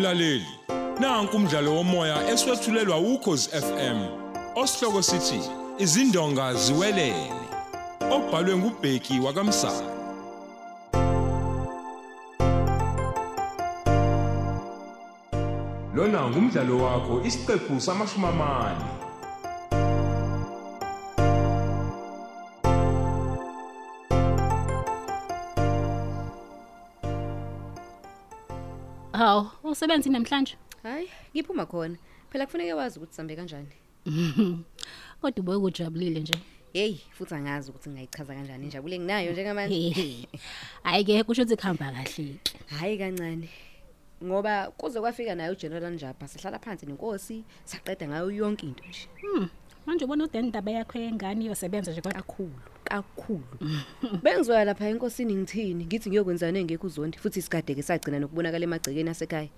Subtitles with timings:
[0.00, 0.46] mlaleli
[1.00, 3.98] nanku umdlalo womoya eswetshulelwa ukhozi FM
[4.56, 5.40] osihloko sithi
[5.78, 7.32] izindonga ziwelele.
[8.10, 9.90] Obhalwe ngubheki wakamsana.
[15.94, 18.99] Lona ngumdlalo wakho isiqephu samashumi amane
[29.20, 30.56] Hawu, usebenzi namhlanje?
[30.82, 31.96] Hayi, ngiphuma khona.
[32.30, 33.68] Phela kufuneka wazi ukuthi sambe kanjani.
[35.20, 36.34] Kodwa uboye kujabulile nje.
[36.72, 40.28] Hey, futhi angazi ukuthi ngayichaza kanjani injabulo enginayo njengamanje.
[40.82, 42.40] Hayi ke kusho ukuthi khamba kahle.
[42.66, 43.48] Hayi kancane.
[44.24, 49.08] Ngoba kuze kwafika naye uGeneral Njapa sihlala phansi nenkosi saqeda ngayo yonke into nje.
[49.86, 52.79] Manje ubona uDen indaba yakho yengane iyosebenza nje kakhulu.
[52.90, 53.42] Kakhulu.
[54.22, 55.84] Bengizoya lapha enkosini ngithini?
[55.86, 59.48] Ngithi ngiyokwenzana engekho uzondi futhi isikade ke sagcina nokubonakala emagcekeni asekhaya.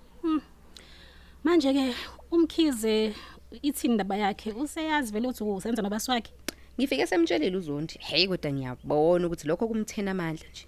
[1.43, 1.95] Manje ke
[2.31, 3.13] umkhize
[3.61, 6.31] ithini indaba yakhe useyazi vele ukuthi usenza nobaswakhe.
[6.77, 7.97] Ngifike semtshelile uzondi.
[7.99, 10.67] Hey kodwa ngiyabona ukuthi lokho kumthena amandla nje.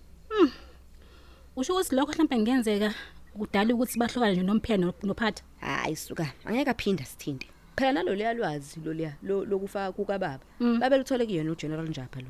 [1.55, 2.93] Usho ukuthi lokho mhlawumbe kungenzeka
[3.38, 5.43] kudala ukuthi bahlukane nje nomphela no- nophatha.
[5.61, 7.45] Hayi suka, angeke aphinda sithinde.
[7.77, 10.39] Phela nalo leyalwazi lo leya lo- lokufa kuka baba.
[10.59, 12.27] Babe luthole kuyena uGeneral Njapa lo.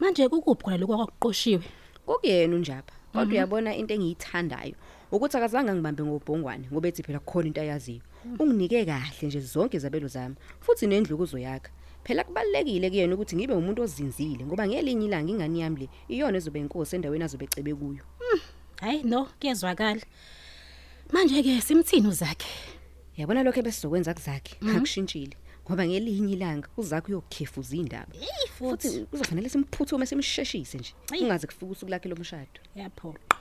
[0.00, 1.64] Manje kukuphi khona lokho kwakuqoshiwe?
[2.06, 2.92] Kokuyena unjapa.
[3.12, 4.74] Kodwa uyabona into engiyithandayo
[5.10, 8.02] ukuthi akazange ngibambe ngobhongwane ngoba ethi phela kukhona into ayaziyo.
[8.38, 11.70] Unginike kahle nje zonke izabelo zami futhi nendlu kuzoyakha.
[12.04, 16.60] Phela kubalekile kuyena ukuthi ngibe umuntu ozinzile ngoba ngelinye ilanga ingane yami le iyona ezobe
[16.60, 18.04] inkosi endaweni azobe ecebe kuyo.
[18.80, 20.04] Hayi no, kuyezwakala.
[21.12, 22.50] Manje ke simthini uzakhe?
[23.16, 25.36] Yabona lokho ebesizokwenza kuzakhe akushintshile
[25.66, 28.12] ngoba ngelinye ilanga uzakhe uyokukhefuza indaba.
[28.14, 30.92] Hey Futhi kuzofanele simphuthume simsheshise nje.
[31.12, 31.22] Ayi.
[31.24, 32.60] Ungaze kufike usuku lakhe lomshado.
[32.76, 33.36] yaphoqa.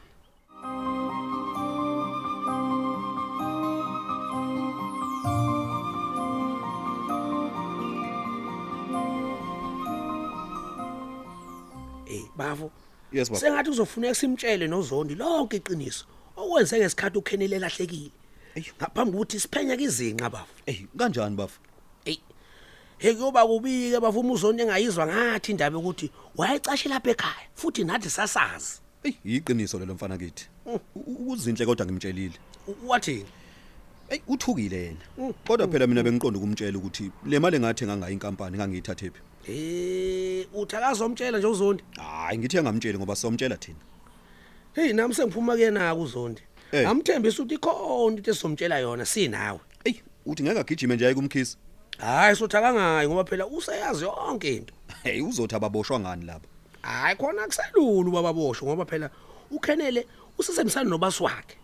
[12.07, 12.71] Eh bafo
[13.11, 13.39] Yes baba.
[13.39, 16.05] sengathi uzofuneka simtshele nozondi lonke iqiniso
[16.37, 18.11] okwenze ngesikhathi ukhenele lahlekile
[18.55, 18.65] Eyi.
[18.77, 21.59] ngaphambi kokuthi siphenye izinqa bafo Ey, kanjani bafu?
[22.05, 22.17] Hey
[22.97, 28.79] hey kuyoba kubike bafuma uzondi engayizwa ngathi indaba ukuthi wayecashe lapha ekhaya futhi nathi sasazi
[29.03, 30.47] Ey, iqiniso lelo mfana kithi.
[30.65, 32.33] U- u- Uzinhle kodwa ngimtshelile.
[32.87, 33.25] Wathini
[34.09, 35.33] Ey, uthukile yena.
[35.47, 39.19] Kodwa phela mina bengiqonda ukumtshela ukuthi le mali engathi nganga inkampani ngangiyithathephi.
[39.47, 43.77] eh uthakazomtshela nje uzondi Hayi, ngithi angamtsheli ngoba somtshela thina.
[44.73, 46.41] hey nami sengiphuma kuyena uzondi
[46.71, 46.89] Eh.
[46.89, 51.57] amthembisa ukuthi ikhona into esizomtshela yona sinawe Ey, uthi ngeke agijime nje ayikumkhisi.
[51.97, 54.73] Hayi sothakangayo ngoba phela useyazi yonke into
[55.03, 56.47] Hey, uzothi ababoshwa ngani lapha?
[56.81, 59.09] hayi khona kuselulu bababosho ngoba phela
[59.51, 60.07] ukhenele
[60.37, 61.57] usesemsana nobaswakhe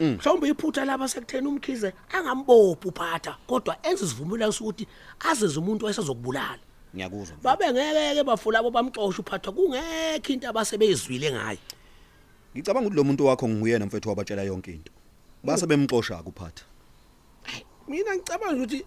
[0.00, 4.86] mhlawumbe iphutha laba sekuthena umkhize angambophi uphatha kodwa enze isivumelwano sokuthi
[5.30, 6.58] azeze umuntu wayesezokubulala
[6.94, 7.36] Ngiyakuzwa.
[7.42, 11.58] babe ngeke bafula abo bamxoshwa uphatha kungekho into abasebeyizwile ngayo
[12.54, 14.92] Ngicabanga ukuthi lo muntu wakho nguyena mfethu wabatshela yonke into.
[15.44, 16.64] Base bemxosha kuphatha.
[17.88, 18.84] mina ngicabanga ukuthi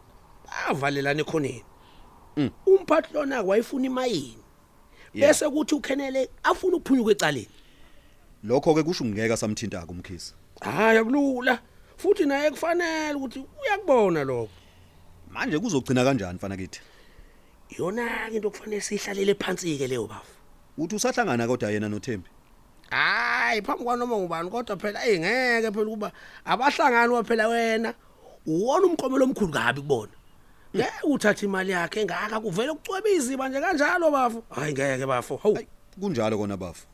[0.48, 1.64] bavalelana ekhoneni.
[2.66, 4.44] Umphathi lona wayifuna imayini.
[5.14, 7.50] Bese kuthi ukhenele afuna ukuphunyuka ecaleni.
[8.44, 10.34] Lokho ke kusho ngeke samthinta kumkhisi.
[10.62, 11.60] hayi akulula.
[11.98, 14.50] Futhi naye kufanele ukuthi uyakubona lokho.
[15.30, 16.82] Manje kuzogcina kanjani mfana kithi?
[17.78, 20.36] yona into okufanele sihlalele phansi ke leyo bafu
[20.78, 22.30] Uthi usahlangana kodwa yena noThembi.
[22.90, 26.12] hayi phambi kwanoma ngubani kodwa phela eyingeke phela kuba
[26.46, 27.94] abahlangani waphela wena.
[28.46, 30.12] Uwona umqomelo omkhulu kabi kubona.
[30.76, 35.56] Ngeke uthathe imali yakhe engaka kuvele kucwebe iziba nje kanjalo bafu hayi ngeke bafu hawu
[35.56, 35.68] Hayi,
[36.00, 36.88] kunjalo kona bafu.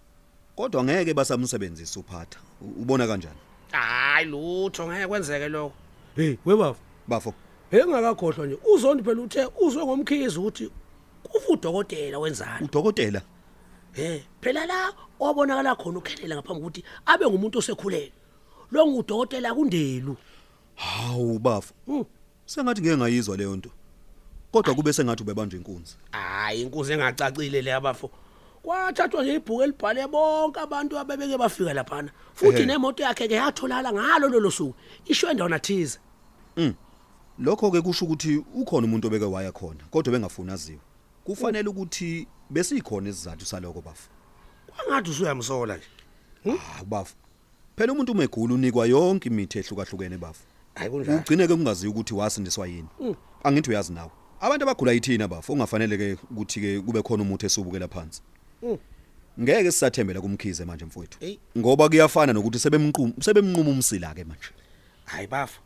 [0.56, 2.40] Kodwa ngeke basamsebenzisa uphatha.
[2.62, 3.38] U- Ubona kanjani?
[3.72, 5.74] hayi lutho ngeke kwenzeke lokho
[6.16, 7.34] hey webafu Bafo.
[7.72, 10.72] engakakhohlwa nje uzondi phela uthe uzwe ngomkhizi ukuthi
[11.24, 13.22] kufa udokotela wenzani Udokotela.
[13.96, 18.12] Eh, phela la obonakala khona ukhelela ngaphambi ukuthi abe ngumuntu osekhulelwe.
[18.72, 20.16] Lo ngudokotela kundelu.
[20.76, 21.74] Hawu bafo.
[22.48, 22.54] Mm.
[22.54, 23.70] Sengathi ngeke ngayizwa leyo nto.
[24.52, 25.96] Kodwa kube sengathi ubebanje inkunzi.
[26.12, 28.12] Hayi inkuzi engacacile le abafo.
[28.64, 32.12] Kwathathwa nje ibhuku elibhale bonke abantu abebeke bafika laphana.
[32.34, 32.66] Futhi Ehhe.
[32.66, 34.76] nemoto yakhe ke yatholala ngalo lolo suku.
[35.06, 36.00] Ishwe endawana thize.
[37.40, 40.80] Lokho ke kusho ukuthi ukhona umuntu obeke waya khona, kodwa bengafuna aziwe.
[41.24, 44.10] Kufanele ukuthi besikhona isizathu saloko bafo.
[44.68, 45.88] Kwangathi usuyamsola nje.
[46.50, 47.16] Ah bafo.
[47.76, 50.44] Phela umuntu umegula unikwa yonke imithi ehlukahlukene bafo.
[50.78, 51.18] Hayi kunjalo.
[51.18, 52.88] Ugcine ke kungaziwa ukuthi wasindiswa yini.
[53.44, 54.12] Angithi uyazi nawe.
[54.40, 58.22] Abantu abagula yithina bafo, ungafanele ke ukuthi ke kube khona umuthi esubukela phansi.
[58.64, 58.78] Mm.
[59.40, 61.18] Ngeke sisathembela kumkhize manje mfowethu.
[61.22, 61.38] Ey.
[61.58, 64.52] Ngoba kuyafana nokuthi sebemnquma sebemnquma umsila ke manje.
[65.08, 65.62] hayi bafu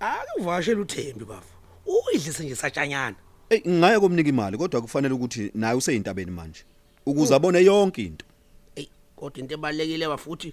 [0.00, 1.54] akuvashela uThembi bafu
[1.86, 3.16] uyidlise nje satshanyana
[3.50, 6.64] Ey ngaya komnika imali kodwa kufanele ukuthi naye useyintabeni manje.
[7.06, 8.26] Ukuze abone yonke into.
[8.74, 10.52] hey kodwa into ebalekile bafuthi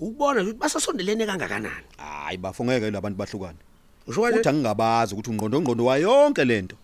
[0.00, 3.58] ukubona nje ukuthi basasondelene kangakanani Hayi bafo ngeke labantu bahlukane.
[4.06, 6.76] usho kanje Futhi angingabazi ukuthi ungqondo ngqondo wa yonke lento.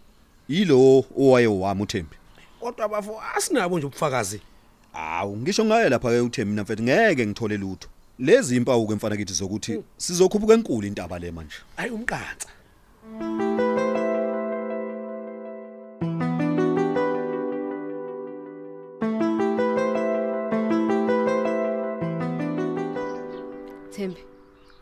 [0.48, 2.16] Yilo owaye wami uThembi.
[2.60, 4.40] kodwa bafu asinabo nje ubufakazi
[4.94, 7.88] Awu ngisho ngaye lapha ke uThembi mina mfethu ngeke ngithole lutho.
[8.18, 11.56] Lezi impawu ke mfana kithi zokuthi sizokhuphuka enkulu intaba le manje.
[11.76, 12.48] hayi umqansa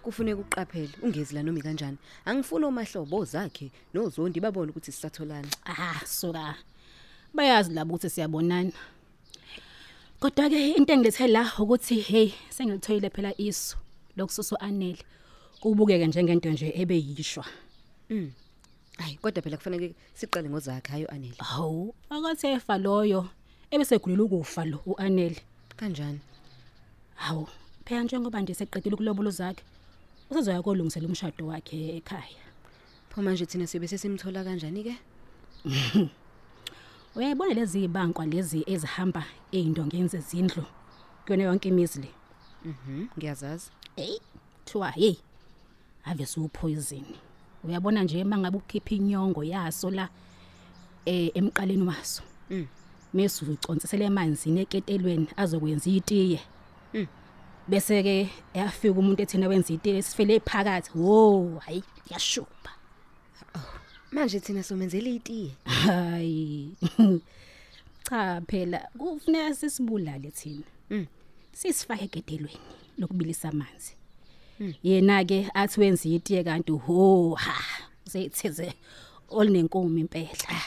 [0.05, 6.55] kufuneka uqaphele ungezi la noma kanjani angifuni omahlobo ozakhe nozondi babone ukuthi sisatholana ah suka.
[7.35, 8.73] Bayazi labo ukuthi siyabonana.
[10.21, 13.77] Kodwa ke into engilethe la ukuthi hey sengilithoyile phela isu
[14.17, 15.03] lokususo anele
[15.61, 17.45] kubukeke njengento nje ebeyishwa.
[18.99, 23.29] Hayi kodwa phela kufanele siqale ngozakhe hayo anele hawu akathefa loyo
[23.71, 25.41] ebese gulela ukufa lo uanele
[25.77, 26.21] kanjani?
[27.15, 27.49] Hawu
[27.85, 29.65] phela njengoba nje seqedile ukulobolo zakhe
[30.31, 32.45] usezoya kolungisela umshado wakhe ekhaya.
[33.11, 34.95] Pho manje thina sibe sesimthola kanjani ke?
[37.17, 40.65] Uyayibona lezi ibankwa lezi ezihamba eindongeni zezindlu
[41.25, 42.11] kuyona yonke imizi le.
[42.65, 43.71] Mhm ngiyazazi.
[43.97, 44.19] Hey
[44.65, 45.15] thiwa hey.
[46.05, 47.05] Ave supoison.
[47.65, 50.09] Uyabona nje mangabe ukhipha inyongo yaso la
[51.07, 52.23] eh emqaleni waso.
[52.51, 52.67] Mm.
[53.15, 56.41] mesu uconsisele emanzini eketelweni azokwenza itiye.
[57.69, 60.91] Bese ke yafika umuntu ethina wenza itiye sifele phakathi.
[60.95, 62.71] Wo hayi yashuba
[64.13, 65.51] manje thina somenzele itiye?
[65.65, 66.71] Hayi.
[68.09, 70.65] Cha phela kufuneka sisibulale thina.
[70.91, 71.07] Mm.
[71.53, 72.59] sisifake egedelweni
[72.99, 73.93] lokubilisa amanzi.
[74.83, 77.55] Yena ke athi wenza itiye kanti ho ha
[78.09, 78.73] seyithize
[79.31, 80.61] olinenkomo impela.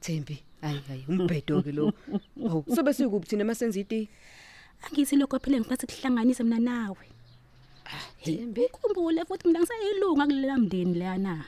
[0.00, 1.92] Thembi hayi hayi umbhedo ke lo.
[2.50, 4.08] Awu sobe sikuphi thina masenza itiye?
[4.84, 7.06] Angithi lokho phela ngifathi kuhlanganise mina nawe.
[8.24, 8.62] Thembi.
[8.66, 11.44] Ukhumbule futhi mina ngisayilunga kulela mndeni lana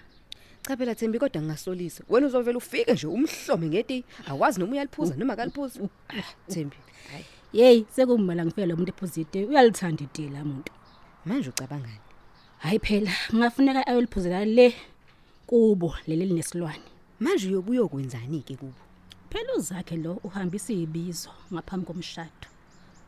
[0.63, 2.05] cha phela Thembi kodwa ngingasolisa.
[2.09, 6.77] Wena uzovela ufike nje umhlome ngeti awazi noma uyaliphuza noma akaliphuza Ah, Thembi
[7.13, 7.25] hayi.
[7.53, 9.45] Hey sekumala ngifike lo muntu ephuzite.
[9.45, 10.73] Uyalithanda itiye la muntu?
[11.27, 12.01] Manje ucabangani?
[12.59, 14.75] Hayi phela ngafuneka ayoliphuzela le
[15.47, 16.89] kubo leli linesilwane
[17.21, 18.81] manje uyobuya ukwenzani ke kubo?
[19.31, 22.49] Phela uzakhe lo uhambisa izibizo ngaphambi komshado.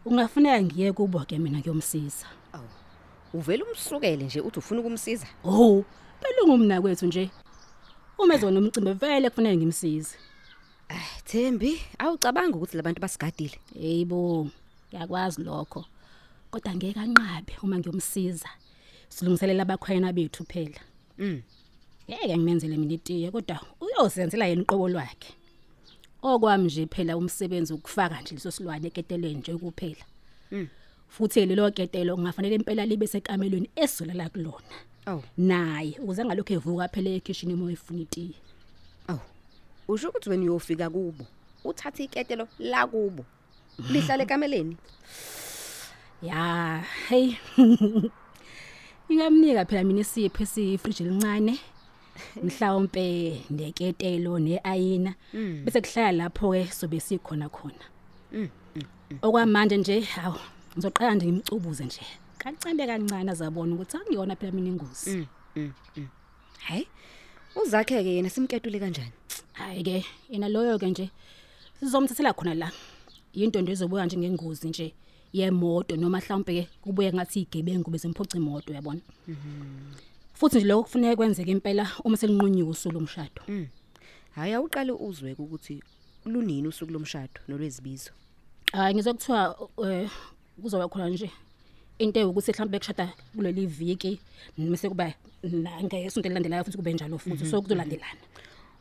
[0.05, 2.69] Ungafuneka ngiye kubo ke mina kuyomsiza awu
[3.35, 5.85] uvela umsukele nje uthi ufuna ukumsiza oh
[6.21, 7.31] phela ungumna kwethu nje
[8.19, 10.17] uma ezona umcimbi vele kufanele ngimsize
[10.89, 14.49] ah Thembi awucabanga ukuthi labantu basigadile Yebo,
[14.89, 15.85] ngiyakwazi lokho.
[16.51, 18.49] Kodwa ngeke anqabe uma ngiyomsiza.
[19.09, 20.81] Silungiselela abakhwayana bethu phela.
[21.19, 21.43] mm
[22.09, 25.33] Ngeke ngimenzele mina itiye kodwa uyosenzela yena uqobo lwakhe.
[26.23, 30.05] Okwami nje phela umsebenzi ukufaka nje leso silwane eketeleni nje kuphela.
[30.53, 30.69] Mm.
[31.09, 34.77] Futhi lelo ketelo kungafanele impela libe sekamelweni esolala kulona.
[35.07, 38.35] awu Naye ukuze ngalokho evuka phela ekitchen uma efuna itiye.
[39.09, 39.21] awu
[39.89, 41.25] usho ukuthi wena uyofika kubo
[41.65, 43.25] uthatha iketelo la kubo
[43.91, 44.77] lihlale kameleni
[46.23, 47.35] Ya, hey.
[49.09, 51.59] Ingamnika phela mina isipho esifridge elincane.
[52.43, 53.05] Mhlawumbe
[53.51, 55.15] neketelo neayina
[55.65, 57.85] bese kuhlala lapho ke sobe sikhona khona.
[59.23, 60.41] Okwamanje nje hawo
[60.77, 62.03] ngizoqala nje ngimcubuze nje.
[62.39, 65.27] Kancane kancane azabona ukuthi angiyona phela mina ingozi.
[66.67, 66.87] hayi
[67.57, 69.13] uzakhe ke yena simketule kanjani
[69.53, 71.11] Hayi ke yena loyo ke nje
[71.81, 72.71] sizomthathela khona la.
[73.35, 74.95] Into nje ezobuya nje ngengozi nje
[75.33, 79.01] yemoto noma mhlawumbe ke kubuye ngathi igebengu bese mphoca imoto uyabona.
[80.43, 83.43] Futhi nje lokho kufanele kwenzeke impela uma selinqunyiwe usuku lomshado.
[84.35, 85.81] hayi awuqale uzwe ukuthi
[86.27, 88.11] lunini usuku lomshado nolwezibizo
[88.73, 90.11] Hayi ngizokuthiwa eh
[90.63, 91.31] kuzoba khona nje
[91.99, 94.19] into ewukuthi mhlawumbe kushada kuleli viki
[94.59, 95.15] bese kuba
[95.85, 98.21] ngesonto elilandelayo futhi kube njalo futhi so kuzolandelana.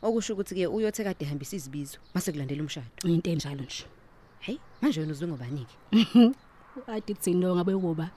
[0.02, 3.84] okusho ukuthi ke uyothe kade ehambisa izibizo mase kulandela umshado Into enjalo nje.
[4.40, 6.32] hey manje wena uzwe ngobani ke
[6.90, 8.10] Adi tsino ngabe kuba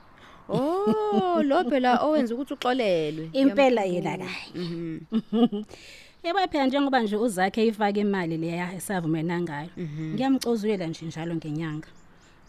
[0.49, 5.65] oh lo phela owenza ukuthi uxolelwe impela yena kayi.
[6.23, 9.69] Yebo phela njengoba nje uzakhe ifake imali leya esavumena ngayo.
[10.13, 11.87] Ngiyamcozulela nje njalo ngenyanga.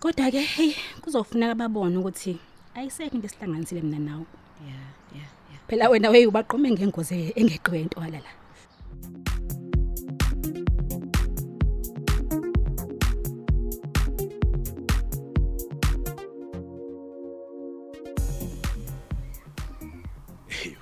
[0.01, 2.39] Kodwa ke hey kuzofuneka babone ukuthi
[2.75, 4.27] ayisekho into esihlanganisile mina nawe.
[4.69, 4.79] ya
[5.19, 8.46] ya ya Phela wena weyubaqome ngengozi engeqiwe into walala.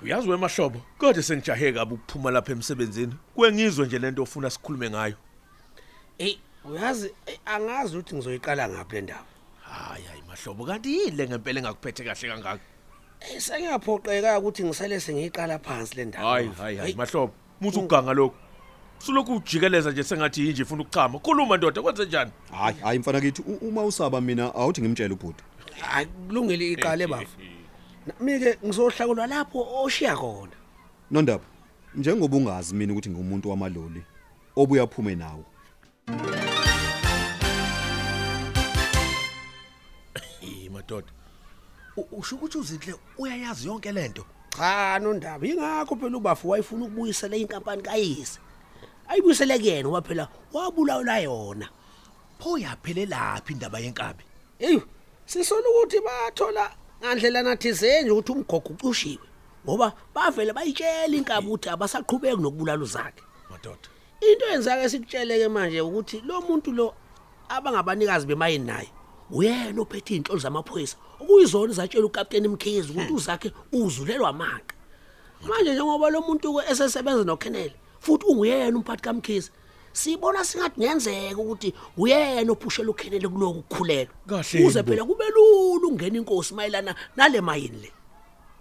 [0.03, 3.13] Uyazi wemahlobo, kodwa sengijahe kabi ukuphuma lapha emsebenzini.
[3.35, 5.15] Kwengizwe nje lento ofuna sikhulume ngayo.
[6.17, 9.25] Ey, uyazi ey, angazi ukuthi ngizoyiqala ngaphi le ndaba.
[9.61, 12.59] Hayi hayi mahlobo, kanti yini ngempela engakuphethe kahle kangaka?
[13.19, 16.29] Ey, sengiyaphoqeka ukuthi ngisale sengiyiqala phansi le ndaba.
[16.29, 18.35] Hayi hayi hayi mahlobo, muthi ukuganga lokho.
[18.99, 21.19] Sulokhu ujikeleza nje sengathi yinje ufuna ukuchama.
[21.19, 22.31] Khuluma ndoda, kwenze njani?
[22.51, 25.43] hayi hayi mfana kithi u- uma usaba mina awuthi ngimtshele ubhuti
[25.81, 27.37] Hayi kulungile iqale bafu.
[28.19, 30.51] Mike ngizohlakulwa lapho oshiya khona.
[31.11, 31.43] nondaba
[31.95, 34.01] njengoba ungazi mina ukuthi ngumuntu wamaloli
[34.55, 35.45] obuya aphume nawo
[40.41, 41.07] Eh madoda.
[41.97, 44.25] U- Usho ukuthi uzinhle uyayazi yonke lento.
[44.57, 48.39] Cha nondaba ingakho phela ubafu wayefuna ukubuyisela inkampani kayise.
[49.07, 51.69] Ayibuyisele kuyena ngoba phela wabulawula yona.
[52.39, 54.23] Pho yaphelelaphi indaba yenkabi?
[54.59, 54.79] Ey,
[55.25, 56.71] sisola ukuthi bathola
[57.05, 59.27] ngandlela nathi zenje ukuthi umgogo ucushiwe
[59.65, 63.23] ngoba bavele bayitshela inkabi ukuthi abasaqhubeki nokubulala uzakhe.
[63.49, 63.89] Madoda.
[64.21, 66.93] Into yenzake sikutsheleke manje ukuthi lo muntu lo
[67.49, 68.89] abangabanikazi bemayini naye
[69.31, 74.73] uyena ophethe inhlolo zamaphoyisa okuyizona izatshela ukapteni Mkhizi ukuthi uzakhe uzulelwa amanqa.
[75.47, 79.51] Manje njengoba lo muntu ke esesebenza noKenneth futhi unguyena umphathi kaMkhizi
[79.95, 84.13] sibona singathi ngenzeka ukuthi uyena ophushela uKenneth kuloku kukhulelwa.
[84.27, 84.91] Kahle Uze yini bo?
[84.91, 87.91] phela kube lula ukungena inkosi mayelana nale mayini le.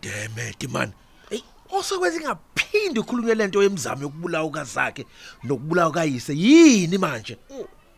[0.01, 0.93] Damn it man.
[1.31, 5.07] Hey, Osekwenza ingaphindi ukhulunywe lento yemizamo yokubulawa kazakhe
[5.45, 7.37] nokubulawa kayise yini manje?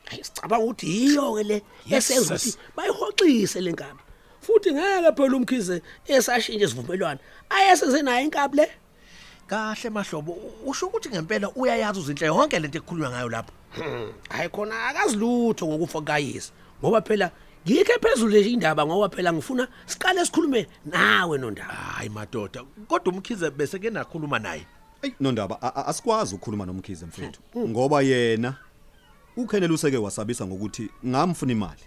[0.05, 2.55] Hayi sicabanga ukuthi yiyo ke le Yes, esenza sis.
[2.55, 4.01] ukuthi bayihoxise lenkaba.
[4.41, 7.21] Futhi ngeke phela umkhize esashintshe isivumelwano.
[7.51, 8.71] Ayesenze naye inkabi le.
[9.47, 13.53] Kahle mahlobo, u- usho ukuthi ngempela uyayazi uzinhle yonke lento ekhulunywa ngayo lapha.
[13.77, 16.53] Hmm, Hayi khona akazilutho ngokufa kayise.
[16.83, 17.31] Ngoba phela
[17.67, 21.73] ngikhe phezulu nje indaba ngoba phela ngifuna siqale sikhulume nawe nondaba.
[21.75, 24.67] Hayi madoda, kodwa umkhize bese ke nakhuluma naye.
[25.03, 28.55] Ey nondaba a- a- asikwazi ukukhuluma nomkhize mfethu ngoba yena
[29.37, 31.83] uKenneth useke wasabisa ngokuthi ngamfuna imali.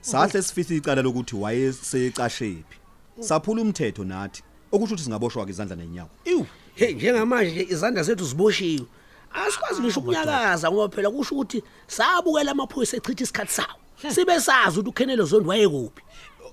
[0.00, 2.76] Sahle sifisa icala lokuthi wayesecashephi.
[3.20, 4.42] Saphula umthetho nathi
[4.72, 6.10] okusho ukuthi singaboshwa ke izandla nenyawo.
[6.24, 6.44] Ew,
[6.76, 8.86] Hey njengamanje nje izandla zethu ziboshiwe.
[9.32, 13.78] Asikwazi ngisho ukunyakaza ngoba phela kusho ukuthi sabukela amaphoyisa echitha isikhathi sawo.
[14.14, 16.02] Sibe sazi ukuthi uKenneth Zondi wayekuphi.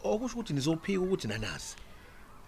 [0.03, 1.75] okusho ukuthi nizophika ukuthi nanasi.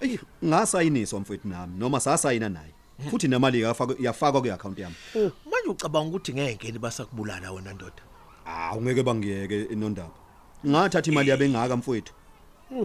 [0.01, 2.74] Ey ngasayiniswa mfethu nami noma sasayina naye.
[3.10, 4.96] Futhi nemali yafakwa yafakwa ku account yami.
[5.15, 8.03] Manje ucabanga ukuthi ngeke libasakubulala wena ndoda.
[8.46, 10.15] Ah ungeke bangiyeke inondaba.
[10.67, 12.13] Ngathatha imali yabe ngaka mfowethu.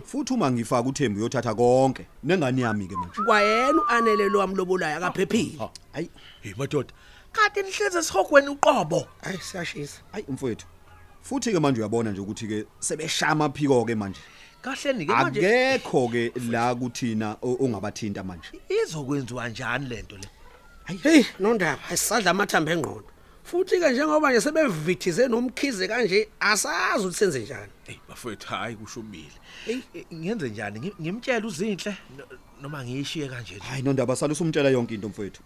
[0.04, 3.22] Futhi uma ngifaka uThembu uyothatha konke nengane yami ke manje.
[3.24, 5.58] Kwayena uanele lo wamlobolayo akaphephile.
[5.92, 6.10] Hayi
[6.42, 6.92] Hey madoda,
[7.32, 9.06] kanti nihleze sihogweni uqobo.
[9.22, 10.00] Hayi siyashisa.
[10.12, 10.66] hayi mfowethu.
[11.22, 14.20] Futhi ke manje uyabona nje ukuthi ke sebeshama phiko ke manje.
[14.62, 18.48] Kahle ni ke manje Akekho ke la kuthina o- ongabathinta manje.
[18.68, 20.28] izokwenziwa kanjani lento le?
[21.02, 23.04] Hey nondaba asisadla amathambo engqondo.
[23.44, 27.72] Futhi ke njengoba nje sebevithize nomkhize kanje asazi ukuthi senze njani.
[27.86, 29.32] Hey bafethu hayi kushubile.
[29.66, 29.78] Hey.
[29.94, 30.80] Eh, Ngenze njani?
[30.80, 32.24] Ngi- Ngimtshela uzinhle no-
[32.62, 33.64] noma ngiyishiye kanje nje.
[33.64, 35.42] Hayi nondaba sala usumtshela yonke into mfowethu.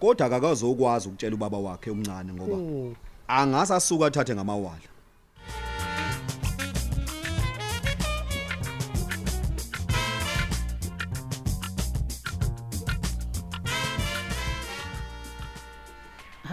[0.00, 2.96] Kodwa akakazokwazi ukutshela ubaba wakhe omncane ngoba
[3.28, 4.80] angasa asuka athathe ngamawala.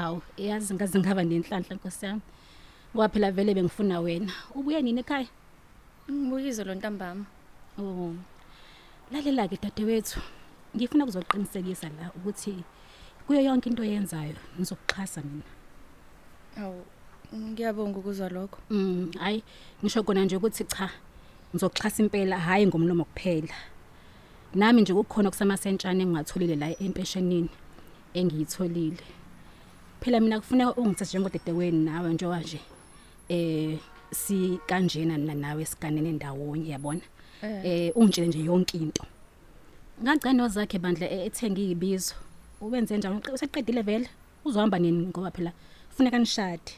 [0.08, 2.22] Hawu, yazi ngaze ngaba nenhlanhla Nkosi yami.
[2.96, 4.32] Ngoba phela vele bengifuna wena.
[4.56, 5.28] Ubuye nini ekhaya?
[6.10, 7.26] Ngibuyizo lo ntambama.
[7.78, 8.16] Oh.
[9.12, 10.22] Lalela ke dadewethu.
[10.76, 12.64] Ngifuna kuzoqinisekisa la ukuthi
[13.28, 15.44] kuyo yonke into oyenzayo ngizokuxhasa mina.
[16.56, 16.86] Awu
[17.36, 18.60] ngiyabonga ukuzwa lokho.
[18.70, 19.44] Mm, hayi
[19.84, 20.90] ngisho kona nje ukuthi cha.
[21.52, 23.56] Ngizokuxhasa impela hayi ngomlomo kuphela.
[24.56, 27.50] Nami nje kukhona kusamasentshane engingatholile la empeshenini
[28.14, 29.17] engiyitholile.
[30.01, 32.60] Phela mina kufuneka ungithathe njengodedekweni nawe njengoba nje
[33.30, 33.77] eh
[34.12, 37.01] si kanjena na nawe siganene ndawonye yabona.
[37.44, 39.04] Eh ungitshele nje yonke into.
[40.04, 42.16] Ngagcina zakhe bandla e- ethenga izibizo.
[42.62, 43.22] Ubenze njani?
[43.34, 44.10] Useqedile vele?
[44.46, 45.51] Uzohamba nini ngoba phela
[45.89, 46.72] kufuneka nishade.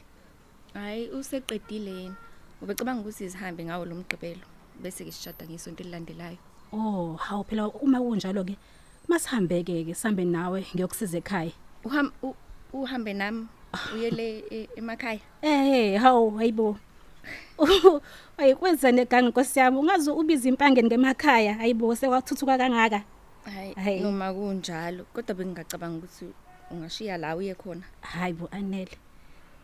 [0.74, 2.16] Hayi useqedile yena.
[2.62, 4.42] Ubecabanga ukuthi sihambe ngawo lo mgqibelo
[4.82, 6.38] bese ke sishada ngisonto elilandelayo.
[6.72, 8.56] Oh, hawu phela uma kunjalo ke
[9.08, 11.52] masihambeke ke sambe nawe ngiyokusiza ekhaya.
[11.84, 12.34] Uham u-
[12.72, 13.46] uhambe nami
[13.94, 15.20] uyele e- emakhaya.
[15.42, 16.76] Eh, hawu hayibo.
[18.36, 23.02] Ayikwenza negangi Nkosi yami, ungaze ubiza impangeni ngemakhaya, hayibo sekwathuthuka kangaka.
[23.44, 23.74] Hayi.
[23.74, 26.26] Hayi noma kunjalo kodwa bengingacabanga ukuthi
[26.70, 27.82] ungashiya la uye khona.
[28.00, 28.96] Hayibo anele.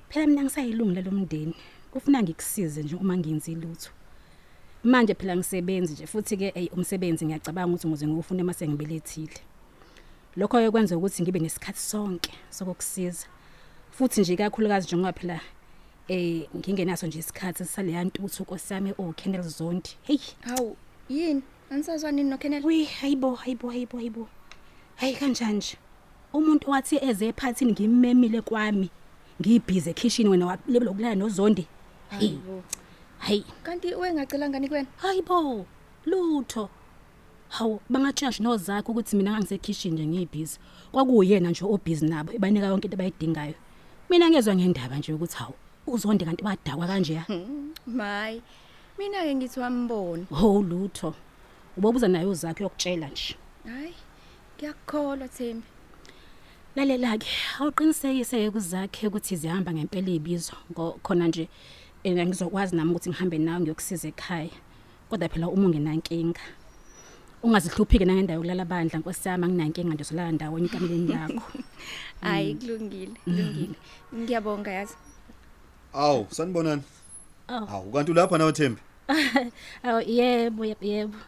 [0.09, 1.55] Phela mina ngisayilungile lomndeni.
[1.91, 3.91] Kufuna ngikusize nje uma ngenzi lutho.
[4.85, 9.41] Manje phela ngisebenzi nje futhi ke ey umsebenzi ngiyacabanga ukuthi ngize ngufune mase ngibelethile.
[10.37, 13.27] Lokho kwenza ukuthi ngibe nesikhathi sonke sokukusiza.
[13.91, 15.41] Futhi nje kakhulukazi njengoba phela
[16.09, 19.97] eh ngingenaso nje isikhathi saleya ntuthu nkosami oKennel Zondi.
[20.03, 20.21] Hey!
[20.41, 20.77] Hawu,
[21.09, 21.43] yini?
[21.71, 22.65] Anisazwani nini noKennel?
[22.67, 24.29] wi hayibo hayibo hayibo hayibo.
[24.97, 25.77] Hayi kanjani nje?
[26.33, 28.91] Umuntu wathi eze ephathini ngimemile kwami.
[29.41, 31.67] Ngibhize kitchen wena walebela ukulala noZondi.
[32.11, 32.19] Hey!
[32.19, 32.63] Hayibo.
[33.19, 34.89] hayi Kanti wengacela ngani kuwena?
[34.97, 35.67] hayibo!
[36.07, 36.71] Lutho!
[37.57, 40.59] Hawu bangatshashi nozakho ukuthi mina ngangisekitchen nje ngibhizi
[40.93, 43.57] kwakuyena nje obhizi nabo ebanika yonke into abayidingayo
[44.11, 45.55] mina ngezwe ngendaba nje ukuthi hawu
[45.87, 47.25] uzonde kanti badakwa kanje ya
[47.87, 48.43] Mayi.
[48.99, 50.27] Mina ke ngithi wambona.
[50.31, 51.15] ho lutho
[51.77, 53.95] ubobuza naye uzakho yokutshela nje Hayi.
[54.57, 55.67] Ngiyakukholwa Thembi.
[56.77, 57.27] lalela ke
[57.61, 60.53] awuqinisekise kuzakhe ukuthi zihamba ngempela izibizo
[61.03, 61.49] khona nje
[62.05, 64.51] eh, ngizokwazi nami ukuthi ngihambe nawe ngiyokusiza ekhaya
[65.09, 66.41] kodwa phela uma ungenankinga
[67.43, 71.43] ungazihluphike nangendawo yokulala bandla nkosiyami anginankinga nje solala ndawonye ikameleni lakho
[72.21, 73.75] Hayi kulungile, kulungile.
[74.15, 74.95] Ngiyabonga yazi.
[75.93, 76.83] Awu, sanibonani.
[77.49, 77.69] Awu.
[77.71, 78.81] Awu, kanti ulapha nawe Thembi?
[79.83, 81.19] awu yebo yebo, yebo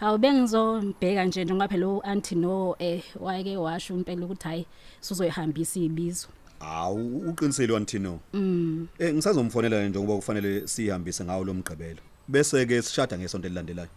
[0.00, 4.66] awu bengizombheka nje njengoba phela u-anti no eh wayeke washo impela ukuthi hayi
[5.00, 6.28] sizoyihambisa ibizo
[6.60, 8.20] Awu, uqinisele wanthino.
[8.32, 8.88] Mm.
[8.98, 12.00] Eh ngisazomfonela nje ngoba kufanele sihambise ngawo lo mgqibelo.
[12.28, 13.88] Bese ke sishada ngesonto elilandelayo.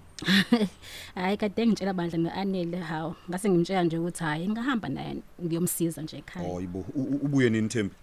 [1.16, 6.18] Hayi kade ngitshela bandla no-anele hawu ngase ngimtshela nje ukuthi hayi ngahamba naye ngiyomsiza nje
[6.18, 7.96] ekhaya Hayibo, u- u- ubuye nini Thembi?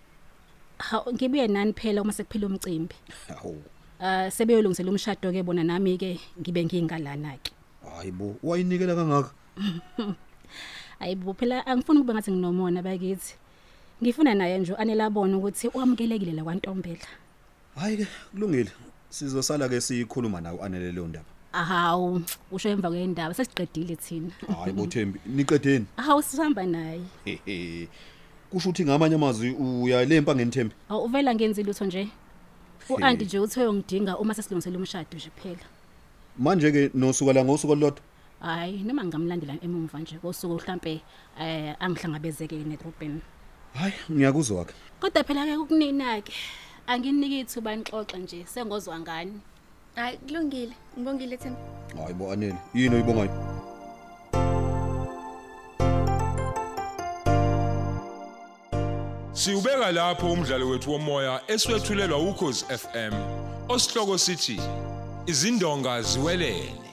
[0.79, 2.95] hawu ngibuye nani phela uma sekuphela umcimbi
[3.29, 3.63] Hawu.
[4.01, 7.53] uh sebeyolungisela umshado ke bona nami ke ngibe ngingalana ke
[7.85, 9.31] Hayibo, wayinikela kangaka?
[11.01, 13.35] ayibo phela angifuni kube ngathi nginomona bakithi
[14.03, 17.07] ngifuna naye nje u-anele abone ukuthi wamukelekile la kwantombela
[17.77, 18.73] Hayi ke, kulungile.
[19.09, 21.29] Sizosala ke sikhuluma nawe anele leyo ndaba.
[21.64, 25.86] Hawu usho emva kwendaba sesiqedile thina Hayibo Thembi, niqedeni.
[25.97, 27.88] hawu sihamba naye Hehe.
[28.50, 30.75] Kusho ukuthi ngamanye amazwi uyalempa ngenithembi.
[30.88, 32.08] awu uvela ngenzi lutho nje
[32.90, 35.66] u-anti nje uthe uyongidinga uma sesilungisela umshado nje phela
[36.38, 38.00] Manje ke nosuka la ngosuku olodwa.
[38.40, 41.00] hayi noma ngingamlandela emumva nje kosuku mhlambe
[41.40, 43.21] eh angihlangabezeke nedrobheni
[43.75, 44.75] Hayi, ngiyakuzwa ke.
[45.00, 46.32] kodwa phela ke ukunina ke
[46.86, 49.40] anginiki ithuba nixoxe nje sengozwa ngani
[49.97, 50.73] Hayi kulungile.
[50.99, 51.61] Ngibongile Thembi.
[52.02, 52.59] Hayibo anele.
[52.75, 53.30] Yini oyibongayo?
[59.32, 63.13] Siubeka lapho umdlalo wethu womoya eswetshulelwa ukhozi FM.
[63.69, 64.61] Osihloko sithi
[65.26, 66.86] izindonga ziwelele.